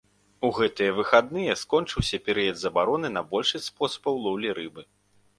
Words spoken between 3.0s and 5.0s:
на большасць спосабаў лоўлі рыбы.